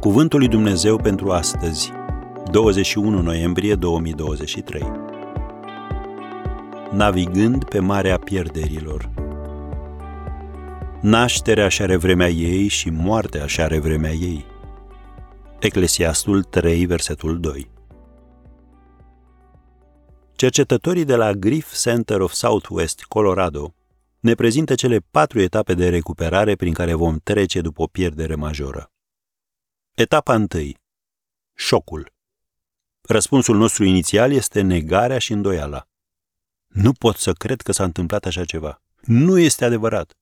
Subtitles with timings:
[0.00, 1.92] Cuvântul lui Dumnezeu pentru astăzi,
[2.50, 4.82] 21 noiembrie 2023.
[6.90, 9.10] Navigând pe Marea Pierderilor.
[11.00, 14.44] Nașterea și are vremea ei și moartea și are vremea ei.
[15.58, 17.70] Eclesiastul 3, versetul 2.
[20.32, 23.74] Cercetătorii de la Griff Center of Southwest, Colorado,
[24.20, 28.90] ne prezintă cele patru etape de recuperare prin care vom trece după o pierdere majoră.
[30.00, 30.48] Etapa 1.
[31.54, 32.12] Șocul.
[33.00, 35.88] Răspunsul nostru inițial este negarea și îndoiala.
[36.66, 38.82] Nu pot să cred că s-a întâmplat așa ceva.
[39.00, 40.18] Nu este adevărat.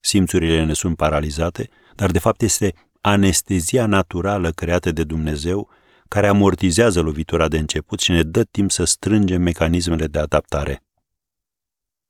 [0.00, 5.70] Simțurile ne sunt paralizate, dar de fapt este anestezia naturală creată de Dumnezeu
[6.08, 10.82] care amortizează lovitura de început și ne dă timp să strângem mecanismele de adaptare.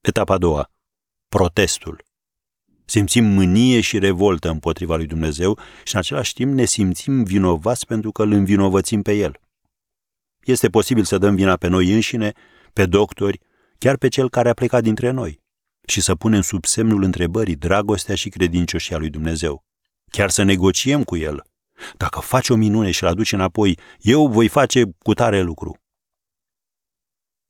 [0.01, 0.71] Etapa a doua.
[1.29, 2.09] Protestul.
[2.91, 8.13] Simțim mânie și revoltă împotriva lui Dumnezeu și în același timp ne simțim vinovați pentru
[8.13, 9.41] că îl învinovățim pe El.
[10.41, 12.33] Este posibil să dăm vina pe noi înșine,
[12.73, 13.41] pe doctori,
[13.79, 15.41] chiar pe cel care a plecat dintre noi
[15.87, 19.65] și să punem sub semnul întrebării dragostea și credincioșia lui Dumnezeu.
[20.11, 21.43] Chiar să negociem cu El.
[21.97, 25.77] Dacă faci o minune și-l aduci înapoi, eu voi face cu tare lucru.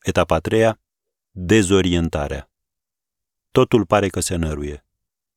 [0.02, 0.80] Etapa a treia.
[1.30, 2.50] Dezorientarea.
[3.50, 4.84] Totul pare că se năruie.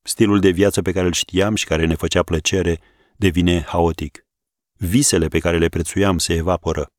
[0.06, 2.80] Stilul de viață pe care îl știam și care ne făcea plăcere
[3.16, 4.26] devine haotic.
[4.74, 6.92] Visele pe care le prețuiam se evaporă.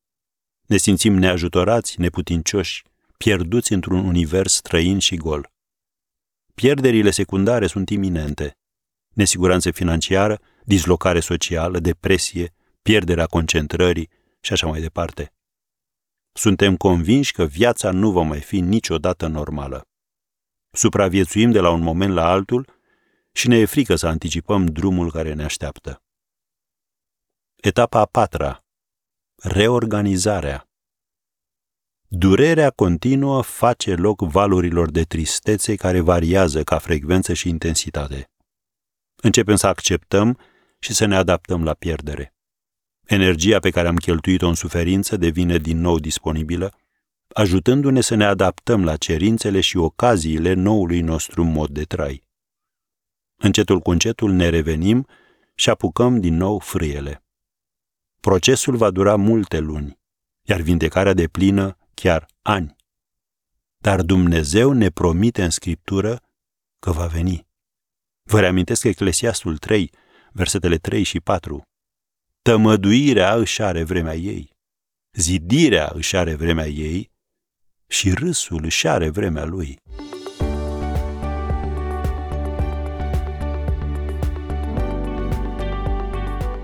[0.67, 2.83] Ne simțim neajutorați, neputincioși,
[3.17, 5.53] pierduți într-un univers străin și gol.
[6.55, 8.59] Pierderile secundare sunt iminente.
[9.09, 14.11] Nesiguranță financiară, dislocare socială, depresie, pierderea concentrării
[14.41, 15.33] și așa mai departe.
[16.33, 19.89] Suntem convinși că viața nu va mai fi niciodată normală.
[20.71, 22.74] Supraviețuim de la un moment la altul
[23.37, 26.03] și ne e frică să anticipăm drumul care ne așteaptă.
[27.57, 28.65] Etapa a patra.
[29.43, 30.69] Reorganizarea.
[32.09, 38.31] Durerea continuă face loc valurilor de tristețe care variază ca frecvență și intensitate.
[39.17, 40.39] Începem să acceptăm
[40.79, 42.35] și să ne adaptăm la pierdere.
[43.05, 46.75] Energia pe care am cheltuit-o în suferință devine din nou disponibilă,
[47.29, 52.24] ajutându-ne să ne adaptăm la cerințele și ocaziile noului nostru mod de trai.
[53.45, 55.07] Încetul cu încetul ne revenim
[55.55, 57.25] și apucăm din nou frâiele.
[58.21, 59.99] Procesul va dura multe luni,
[60.43, 62.77] iar vindecarea de plină chiar ani.
[63.77, 66.23] Dar Dumnezeu ne promite în Scriptură
[66.79, 67.47] că va veni.
[68.23, 69.91] Vă reamintesc Eclesiastul 3,
[70.33, 71.63] versetele 3 și 4.
[72.43, 74.51] Tămăduirea își are vremea ei,
[75.13, 77.11] zidirea își are vremea ei
[77.87, 79.79] și râsul își are vremea lui.